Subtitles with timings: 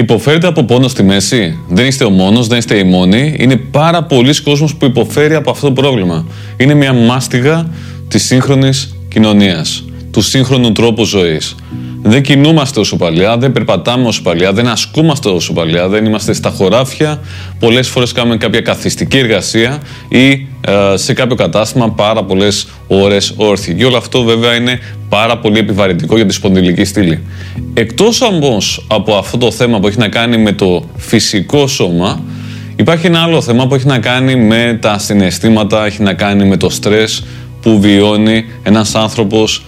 [0.00, 1.58] Υποφέρετε από πόνο στη μέση.
[1.68, 3.34] Δεν είστε ο μόνος, δεν είστε οι μόνοι.
[3.38, 6.26] Είναι πάρα πολλοί κόσμος που υποφέρει από αυτό το πρόβλημα.
[6.56, 7.70] Είναι μια μάστιγα
[8.08, 11.54] της σύγχρονης κοινωνίας, του σύγχρονου τρόπου ζωής.
[12.02, 16.50] Δεν κινούμαστε όσο παλιά, δεν περπατάμε όσο παλιά, δεν ασκούμαστε όσο παλιά, δεν είμαστε στα
[16.50, 17.20] χωράφια.
[17.58, 23.74] Πολλές φορές κάνουμε κάποια καθιστική εργασία ή ε, σε κάποιο κατάστημα πάρα πολλές ώρες όρθιοι.
[23.74, 24.78] Και όλο αυτό βέβαια είναι
[25.10, 27.22] πάρα πολύ επιβαρυντικό για τη σπονδυλική στήλη.
[27.74, 32.22] Εκτός όμως από αυτό το θέμα που έχει να κάνει με το φυσικό σώμα,
[32.76, 36.56] υπάρχει ένα άλλο θέμα που έχει να κάνει με τα συναισθήματα, έχει να κάνει με
[36.56, 37.24] το στρες
[37.62, 39.64] που βιώνει ένας άνθρωπος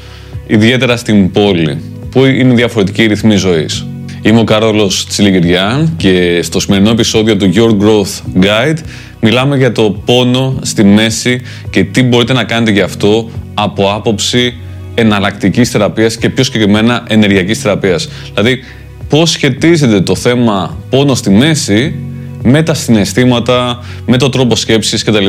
[0.47, 3.87] ιδιαίτερα στην πόλη που είναι διαφορετική ρυθμή ζωής.
[4.23, 8.79] Είμαι ο Καρόλο Τσιλιγκυριάν και στο σημερινό επεισόδιο του Your Growth Guide
[9.21, 14.55] μιλάμε για το πόνο στη μέση και τι μπορείτε να κάνετε γι' αυτό από άποψη
[14.95, 18.09] εναλλακτικής θεραπείας και πιο συγκεκριμένα ενεργειακής θεραπείας.
[18.35, 18.65] Δηλαδή,
[19.09, 21.95] πώς σχετίζεται το θέμα πόνο στη μέση
[22.43, 25.27] με τα συναισθήματα, με τον τρόπο σκέψης κτλ.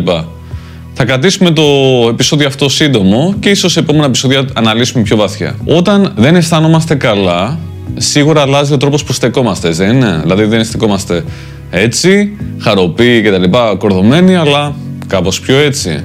[0.93, 1.63] Θα κρατήσουμε το
[2.09, 5.55] επεισόδιο αυτό σύντομο και ίσως σε επόμενα επεισόδια αναλύσουμε πιο βαθιά.
[5.65, 7.59] Όταν δεν αισθάνομαστε καλά,
[7.97, 11.23] σίγουρα αλλάζει ο τρόπος που στεκόμαστε, δεν είναι; Δηλαδή δεν στεκόμαστε
[11.69, 14.75] έτσι, χαροποί και τα λοιπά, κορδωμένοι, αλλά
[15.07, 16.03] κάπως πιο έτσι.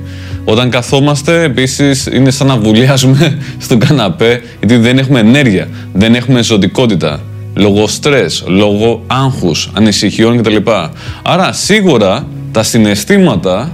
[0.51, 6.43] Όταν καθόμαστε, επίσης είναι σαν να βουλιάζουμε στον καναπέ, γιατί δεν έχουμε ενέργεια, δεν έχουμε
[6.43, 7.21] ζωτικότητα.
[7.55, 10.57] Λόγω στρες, λόγω άγχους, ανησυχιών κτλ.
[11.23, 13.73] Άρα σίγουρα τα συναισθήματα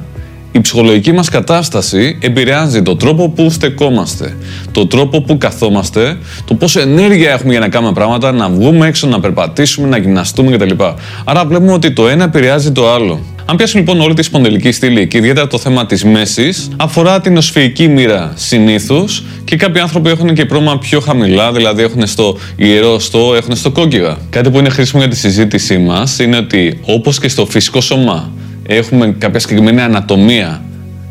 [0.52, 4.36] η ψυχολογική μας κατάσταση επηρεάζει το τρόπο που στεκόμαστε,
[4.72, 9.06] το τρόπο που καθόμαστε, το πόσο ενέργεια έχουμε για να κάνουμε πράγματα, να βγούμε έξω,
[9.06, 10.84] να περπατήσουμε, να γυμναστούμε κτλ.
[11.25, 13.34] Άρα βλέπουμε ότι το ένα επηρεάζει το άλλο.
[13.47, 17.37] Αν πιάσουμε λοιπόν όλη τη σπονδυλική στήλη και ιδιαίτερα το θέμα της μέσης, αφορά την
[17.37, 22.98] οσφαιρική μοίρα συνήθως και κάποιοι άνθρωποι έχουν και πρόβλημα πιο χαμηλά, δηλαδή έχουν στο ιερό
[22.98, 24.17] στο, έχουν στο κόκκιγα.
[24.31, 28.33] Κάτι που είναι χρήσιμο για τη συζήτησή μας είναι ότι όπως και στο φυσικό σώμα
[28.67, 30.62] έχουμε κάποια συγκεκριμένη ανατομία.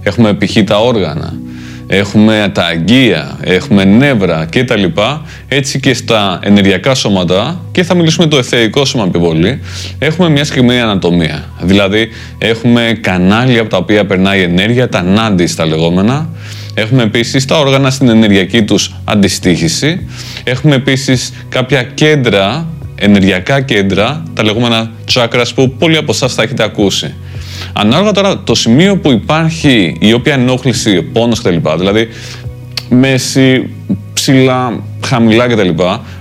[0.03, 0.57] Έχουμε π.χ.
[0.65, 1.33] τα όργανα,
[1.95, 4.83] έχουμε τα αγκία, έχουμε νεύρα κτλ.
[5.47, 9.59] Έτσι και στα ενεργειακά σώματα, και θα μιλήσουμε το εθεϊκό σώμα πιο πολύ,
[9.99, 11.45] έχουμε μια συγκεκριμένη ανατομία.
[11.61, 16.29] Δηλαδή, έχουμε κανάλια από τα οποία περνάει ενέργεια, τα νάντις τα λεγόμενα.
[16.73, 20.07] Έχουμε επίσης τα όργανα στην ενεργειακή τους αντιστοίχηση.
[20.43, 26.63] Έχουμε επίσης κάποια κέντρα, ενεργειακά κέντρα, τα λεγόμενα chakras που πολλοί από εσάς θα έχετε
[26.63, 27.13] ακούσει.
[27.73, 31.55] Ανάλογα τώρα το σημείο που υπάρχει η όποια ενόχληση, πόνος κτλ.
[31.77, 32.07] Δηλαδή
[32.89, 33.69] μέση,
[34.13, 35.69] ψηλά, χαμηλά κτλ.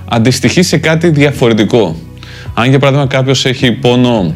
[0.08, 1.96] Αντιστοιχεί σε κάτι διαφορετικό.
[2.54, 4.34] Αν για παράδειγμα κάποιος έχει πόνο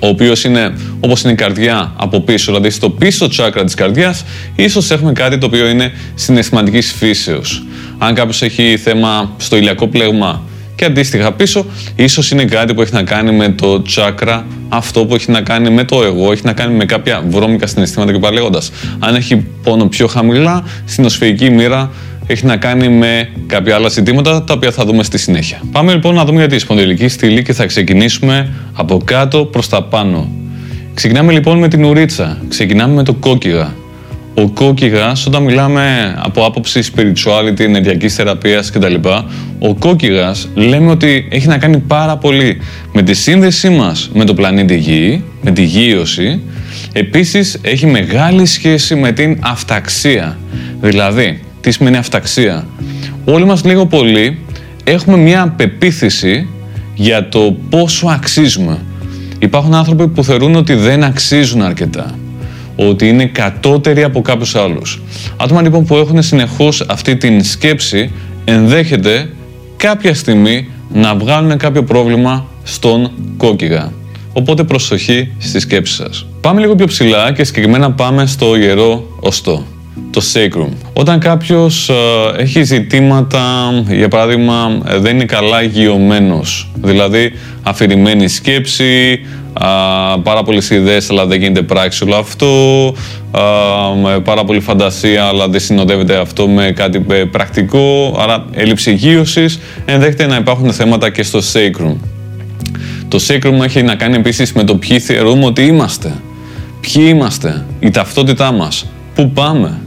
[0.00, 4.24] ο οποίος είναι όπως είναι η καρδιά από πίσω, δηλαδή στο πίσω τσάκρα της καρδιάς,
[4.54, 7.62] ίσως έχουμε κάτι το οποίο είναι συναισθηματικής φύσεως.
[7.98, 10.42] Αν κάποιος έχει θέμα στο ηλιακό πλέγμα
[10.78, 11.66] και αντίστοιχα πίσω,
[11.96, 15.70] ίσως είναι κάτι που έχει να κάνει με το τσάκρα, αυτό που έχει να κάνει
[15.70, 18.70] με το εγώ, έχει να κάνει με κάποια βρώμικα συναισθήματα και παραλέγοντας.
[18.98, 21.90] Αν έχει πόνο πιο χαμηλά, στην οσφαιρική μοίρα
[22.26, 25.60] έχει να κάνει με κάποια άλλα ζητήματα τα οποία θα δούμε στη συνέχεια.
[25.72, 29.82] Πάμε λοιπόν να δούμε για τη σπονδυλική στήλη και θα ξεκινήσουμε από κάτω προς τα
[29.82, 30.28] πάνω.
[30.94, 33.74] Ξεκινάμε λοιπόν με την ουρίτσα, ξεκινάμε με το κόκκιγα.
[34.42, 38.94] Ο κόκκιγας, όταν μιλάμε από άποψη spirituality, ενεργειακής θεραπείας κτλ.
[39.58, 42.58] Ο κόκκιγας λέμε ότι έχει να κάνει πάρα πολύ
[42.92, 46.40] με τη σύνδεσή μας με το πλανήτη Γη, με τη γύρωση.
[46.92, 50.38] Επίσης έχει μεγάλη σχέση με την αυταξία.
[50.80, 52.66] Δηλαδή, τι σημαίνει αυταξία;
[53.24, 54.38] Όλοι μας λίγο πολύ
[54.84, 56.48] έχουμε μια πεποίθηση
[56.94, 58.78] για το πόσο αξίζουμε.
[59.38, 62.14] Υπάρχουν άνθρωποι που θεωρούν ότι δεν αξίζουν αρκετά
[62.80, 65.02] ότι είναι κατώτεροι από κάποιους άλλους.
[65.36, 68.10] Άτομα λοιπόν που έχουν συνεχώς αυτή την σκέψη
[68.44, 69.30] ενδέχεται
[69.76, 73.92] κάποια στιγμή να βγάλουν κάποιο πρόβλημα στον κόκκιγα.
[74.32, 76.26] Οπότε προσοχή στη σκέψη σας.
[76.40, 79.64] Πάμε λίγο πιο ψηλά και συγκεκριμένα πάμε στο ιερό οστό
[80.10, 80.68] το sacrum.
[80.92, 81.94] Όταν κάποιος ε,
[82.36, 83.42] έχει ζητήματα,
[83.88, 89.20] για παράδειγμα, ε, δεν είναι καλά γειωμένος, δηλαδή αφηρημένη σκέψη,
[90.22, 92.46] πάρα πολλές ιδέες, αλλά δεν γίνεται πράξη όλο αυτό.
[94.02, 98.16] με πάρα πολλή φαντασία, αλλά δεν συνοδεύεται αυτό με κάτι ε, πρακτικό.
[98.18, 99.46] Άρα, έλλειψη γύρωση
[99.84, 101.96] ενδέχεται να υπάρχουν θέματα και στο sacrum.
[103.08, 106.12] Το sacrum έχει να κάνει επίσης με το ποιοι θεωρούμε ότι είμαστε.
[106.80, 109.80] Ποιοι είμαστε, η ταυτότητά μας, πού πάμε.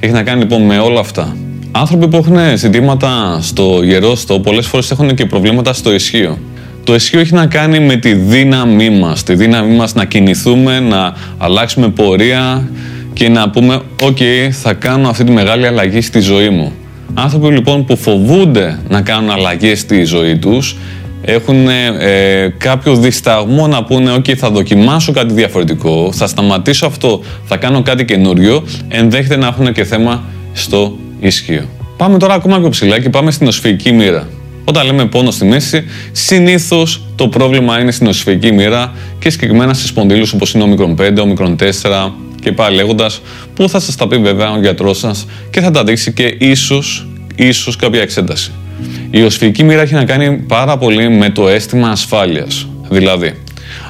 [0.00, 1.36] Έχει να κάνει λοιπόν με όλα αυτά.
[1.72, 6.38] Άνθρωποι που έχουν ζητήματα στο γερόστο πολλές φορές έχουν και προβλήματα στο ισχύο.
[6.86, 11.14] Το αισιό έχει να κάνει με τη δύναμή μας, τη δύναμή μας να κινηθούμε, να
[11.38, 12.68] αλλάξουμε πορεία
[13.12, 14.18] και να πούμε «ΟΚ,
[14.50, 16.72] θα κάνω αυτή τη μεγάλη αλλαγή στη ζωή μου».
[17.14, 20.76] Άνθρωποι λοιπόν που φοβούνται να κάνουν αλλαγές στη ζωή τους
[21.22, 27.56] έχουν ε, κάποιο δισταγμό να πούνε «Ok, θα δοκιμάσω κάτι διαφορετικό, θα σταματήσω αυτό, θα
[27.56, 31.64] κάνω κάτι καινούριο», ενδέχεται να έχουν και θέμα στο ισχύο.
[31.96, 34.28] Πάμε τώρα ακόμα πιο ψηλά και πάμε στην οσφυγική μοίρα.
[34.68, 39.86] Όταν λέμε πόνο στη μέση, συνήθως το πρόβλημα είναι στην οσφυγική μοίρα και συγκεκριμένα στι
[39.86, 42.10] σπονδύλους όπως είναι ο μικρον 5, ο μικρον 4
[42.40, 43.20] και πάλι λέγοντας,
[43.54, 47.08] που θα σας τα πει βέβαια ο γιατρός σας και θα τα δείξει και ίσως
[47.36, 48.50] ίσως κάποια εξέταση.
[49.10, 52.66] Η οσφυγική μοίρα έχει να κάνει πάρα πολύ με το αίσθημα ασφάλειας.
[52.88, 53.34] Δηλαδή,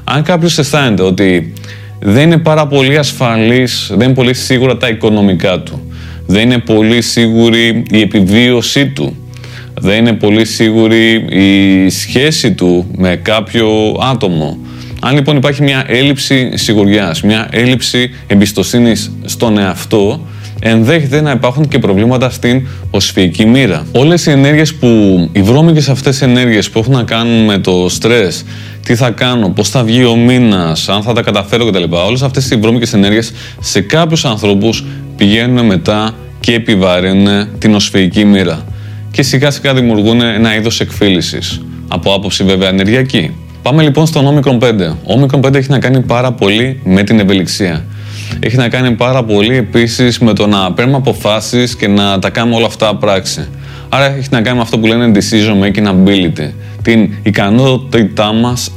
[0.04, 1.52] αν κάποιος αισθάνεται ότι
[2.00, 5.90] δεν είναι πάρα πολύ ασφαλής, δεν είναι πολύ σίγουρα τα οικονομικά του,
[6.26, 9.16] δεν είναι πολύ σίγουρη η επιβίωσή του,
[9.80, 14.58] δεν είναι πολύ σίγουρη η σχέση του με κάποιο άτομο.
[15.00, 20.20] Αν λοιπόν υπάρχει μια έλλειψη σιγουριάς, μια έλλειψη εμπιστοσύνης στον εαυτό,
[20.60, 23.86] ενδέχεται να υπάρχουν και προβλήματα στην οσφυγική μοίρα.
[23.92, 24.88] Όλες οι ενέργειες που,
[25.32, 28.44] οι βρώμικες αυτές ενέργειες που έχουν να κάνουν με το στρες,
[28.84, 31.94] τι θα κάνω, πώς θα βγει ο μήνας, αν θα τα καταφέρω κτλ.
[32.06, 34.84] Όλες αυτές οι βρώμικες ενέργειες σε κάποιους ανθρώπους
[35.16, 38.64] πηγαίνουν μετά και επιβαρύνουν την οσφυγική μοίρα
[39.16, 41.60] και σιγά σιγά δημιουργούν ένα είδος εκφύλησης.
[41.88, 43.34] Από άποψη βέβαια ενεργειακή.
[43.62, 44.64] Πάμε λοιπόν στον όμικρον 5.
[45.04, 47.84] Ο όμικρον 5 έχει να κάνει πάρα πολύ με την ευελιξία.
[48.40, 52.56] Έχει να κάνει πάρα πολύ επίσης με το να παίρνουμε αποφάσεις και να τα κάνουμε
[52.56, 53.48] όλα αυτά πράξη.
[53.88, 56.50] Άρα έχει να κάνει με αυτό που λένε decision making ability.
[56.82, 58.70] Την ικανότητά μας.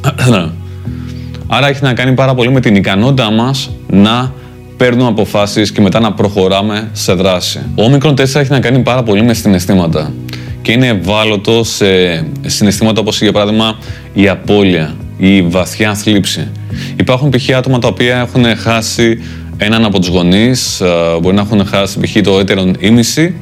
[1.48, 4.34] Άρα έχει να κάνει πάρα πολύ με την ικανότητά μας να
[4.80, 7.60] παίρνουμε αποφάσεις και μετά να προχωράμε σε δράση.
[7.76, 10.14] Ο όμικρον 4 έχει να κάνει πάρα πολύ με συναισθήματα
[10.62, 11.86] και είναι ευάλωτο σε
[12.46, 13.78] συναισθήματα όπως για παράδειγμα
[14.14, 16.48] η απώλεια, η βαθιά θλίψη.
[16.96, 17.56] Υπάρχουν π.χ.
[17.56, 19.24] άτομα τα οποία έχουν χάσει
[19.58, 20.88] έναν από τους γονείς, ε,
[21.22, 22.22] μπορεί να έχουν χάσει π.χ.
[22.24, 23.36] το έτερον ήμιση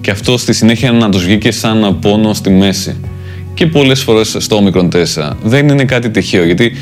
[0.00, 3.00] και αυτό στη συνέχεια να τους βγήκε σαν πόνο στη μέση.
[3.54, 4.96] Και πολλές φορές στο όμικρον 4.
[5.42, 6.72] Δεν είναι κάτι τυχαίο, γιατί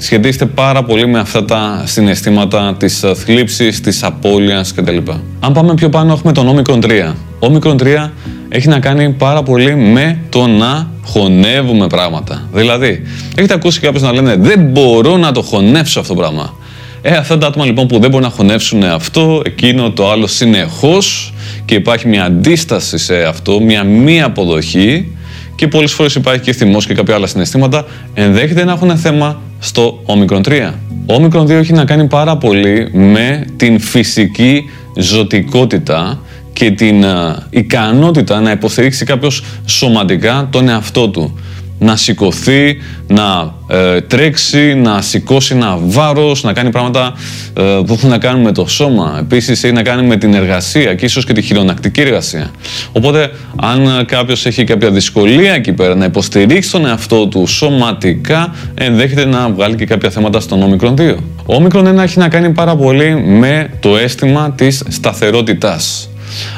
[0.00, 4.96] σχετίζεται πάρα πολύ με αυτά τα συναισθήματα της θλίψης, της απώλειας κτλ.
[5.40, 7.14] Αν πάμε πιο πάνω έχουμε τον όμικρον 3.
[7.38, 8.10] Ο όμικρον 3
[8.48, 12.48] έχει να κάνει πάρα πολύ με το να χωνεύουμε πράγματα.
[12.52, 13.02] Δηλαδή,
[13.34, 16.54] έχετε ακούσει κάποιους να λένε δεν μπορώ να το χωνεύσω αυτό το πράγμα.
[17.02, 21.34] Ε, αυτά τα άτομα λοιπόν που δεν μπορούν να χωνεύσουν αυτό, εκείνο το άλλο συνεχώς
[21.64, 25.16] και υπάρχει μια αντίσταση σε αυτό, μια μη αποδοχή
[25.54, 30.00] και πολλές φορές υπάρχει και θυμός και κάποια άλλα συναισθήματα, ενδέχεται να έχουν θέμα στο
[30.04, 30.72] όμικρον 3.
[31.06, 36.20] Ο όμικρον 2 έχει να κάνει πάρα πολύ με την φυσική ζωτικότητα
[36.52, 37.04] και την
[37.50, 41.38] ικανότητα να υποστηρίξει κάποιος σωματικά τον εαυτό του
[41.80, 47.12] να σηκωθεί, να ε, τρέξει, να σηκώσει ένα βάρος, να κάνει πράγματα
[47.56, 49.16] ε, που έχουν να κάνουν με το σώμα.
[49.20, 52.50] Επίσης έχει να κάνει με την εργασία και ίσως και τη χειρονακτική εργασία.
[52.92, 59.24] Οπότε αν κάποιος έχει κάποια δυσκολία εκεί πέρα να υποστηρίξει τον εαυτό του σωματικά, ενδέχεται
[59.24, 61.14] να βγάλει και κάποια θέματα στον όμικρον 2.
[61.46, 66.09] Ο όμικρον 1 έχει να κάνει πάρα πολύ με το αίσθημα της σταθερότητας.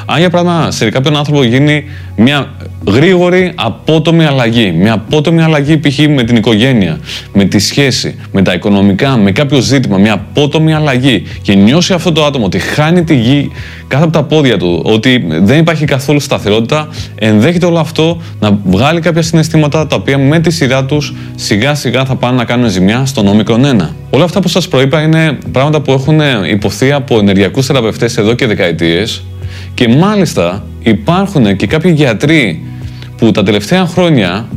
[0.05, 1.83] Αν για πράγμα σε κάποιον άνθρωπο γίνει
[2.15, 2.47] μια
[2.87, 5.97] γρήγορη απότομη αλλαγή, μια απότομη αλλαγή π.χ.
[6.07, 6.99] με την οικογένεια,
[7.33, 12.11] με τη σχέση, με τα οικονομικά, με κάποιο ζήτημα, μια απότομη αλλαγή και νιώσει αυτό
[12.11, 13.51] το άτομο ότι χάνει τη γη
[13.87, 18.99] κάτω από τα πόδια του, ότι δεν υπάρχει καθόλου σταθερότητα, ενδέχεται όλο αυτό να βγάλει
[18.99, 23.05] κάποια συναισθήματα τα οποία με τη σειρά τους σιγά σιγά θα πάνε να κάνουν ζημιά
[23.05, 23.87] στον όμικρον 1.
[24.09, 26.19] Όλα αυτά που σας προείπα είναι πράγματα που έχουν
[26.49, 29.23] υποθεί από ενεργειακούς θεραπευτές εδώ και δεκαετίες
[29.73, 32.65] και μάλιστα υπάρχουν και κάποιοι γιατροί
[33.17, 34.47] που τα τελευταία χρόνια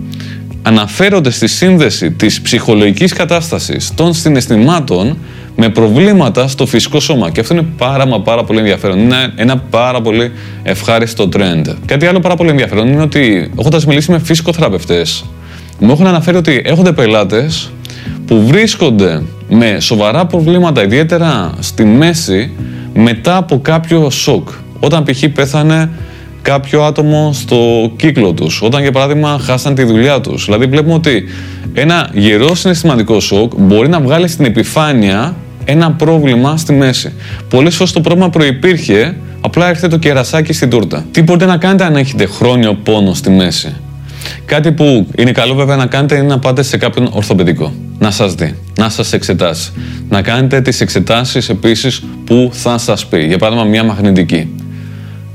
[0.62, 5.18] αναφέρονται στη σύνδεση της ψυχολογικής κατάστασης των συναισθημάτων
[5.56, 7.30] με προβλήματα στο φυσικό σώμα.
[7.30, 8.98] Και αυτό είναι πάρα μα πάρα πολύ ενδιαφέρον.
[8.98, 10.32] Είναι ένα πάρα πολύ
[10.62, 11.74] ευχάριστο trend.
[11.86, 15.24] Κάτι άλλο πάρα πολύ ενδιαφέρον είναι ότι έχοντας μιλήσει με φυσικοθεραπευτές
[15.78, 17.70] μου έχουν αναφέρει ότι έχονται πελάτες
[18.26, 22.50] που βρίσκονται με σοβαρά προβλήματα, ιδιαίτερα στη μέση,
[22.94, 24.48] μετά από κάποιο σοκ
[24.80, 25.24] όταν π.χ.
[25.34, 25.90] πέθανε
[26.42, 30.44] κάποιο άτομο στο κύκλο τους, όταν για παράδειγμα χάσαν τη δουλειά τους.
[30.44, 31.24] Δηλαδή βλέπουμε ότι
[31.74, 37.12] ένα γερό συναισθηματικό σοκ μπορεί να βγάλει στην επιφάνεια ένα πρόβλημα στη μέση.
[37.48, 41.06] Πολλές φορές το πρόβλημα προπήρχε, απλά έρχεται το κερασάκι στην τούρτα.
[41.10, 43.76] Τι μπορείτε να κάνετε αν έχετε χρόνιο πόνο στη μέση;
[44.44, 47.72] Κάτι που είναι καλό βέβαια να κάνετε είναι να πάτε σε κάποιον ορθοπαιδικό.
[47.98, 49.72] Να σας δει, να σας εξετάσει.
[50.08, 53.24] Να κάνετε τις εξετάσεις επίσης που θα σας πει.
[53.26, 54.48] Για παράδειγμα μια μαγνητική.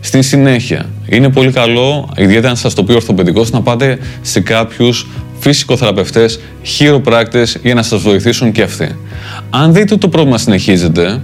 [0.03, 4.39] Στη συνέχεια, είναι πολύ καλό, ιδιαίτερα αν σας το πει ο ορθοπαιδικός, να πάτε σε
[4.39, 5.07] κάποιους
[5.39, 8.95] φυσικοθεραπευτές, χειροπράκτες για να σας βοηθήσουν και αυτοί.
[9.49, 11.21] Αν δείτε το πρόβλημα συνεχίζεται,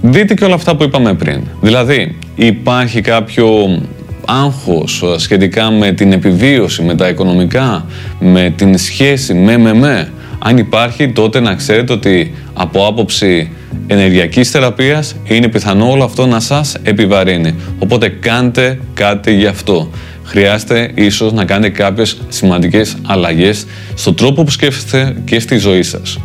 [0.00, 1.42] δείτε και όλα αυτά που είπαμε πριν.
[1.60, 3.78] Δηλαδή, υπάρχει κάποιο
[4.26, 7.86] άγχος σχετικά με την επιβίωση, με τα οικονομικά,
[8.20, 13.50] με την σχέση με με με, αν υπάρχει τότε να ξέρετε ότι από άποψη
[13.86, 17.54] ενεργειακής θεραπείας είναι πιθανό όλο αυτό να σας επιβαρύνει.
[17.78, 19.90] Οπότε κάντε κάτι γι' αυτό.
[20.24, 26.18] Χρειάζεται ίσως να κάνετε κάποιες σημαντικές αλλαγές στον τρόπο που σκέφτεστε και στη ζωή σας.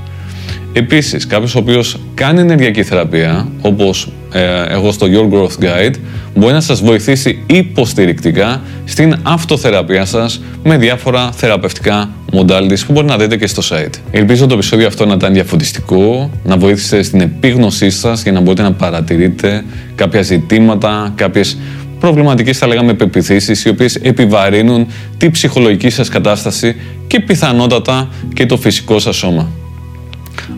[0.74, 5.96] Επίσης, κάποιος ο οποίος κάνει ενεργειακή θεραπεία, όπως ε, εγώ στο Your Growth Guide,
[6.36, 13.18] μπορεί να σας βοηθήσει υποστηρικτικά στην αυτοθεραπεία σας με διάφορα θεραπευτικά modalities που μπορεί να
[13.18, 13.94] δείτε και στο site.
[14.12, 18.62] Ελπίζω το επεισόδιο αυτό να ήταν διαφωτιστικό, να βοήθησε στην επίγνωσή σας για να μπορείτε
[18.62, 19.64] να παρατηρείτε
[19.96, 21.58] κάποια ζητήματα, κάποιες
[22.00, 26.76] προβληματικές θα λέγαμε πεπιθήσεις οι οποίες επιβαρύνουν τη ψυχολογική σας κατάσταση
[27.08, 29.52] και πιθανότατα και το φυσικό σας σώμα.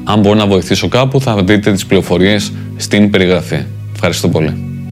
[0.04, 3.64] Αν μπορώ να βοηθήσω κάπου θα δείτε τις πληροφορίες στην περιγραφή.
[3.94, 4.69] Ευχαριστώ πολύ.